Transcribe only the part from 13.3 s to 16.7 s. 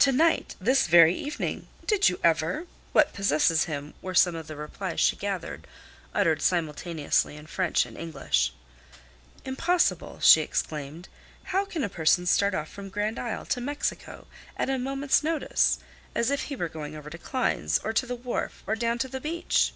to Mexico at a moment's notice, as if he were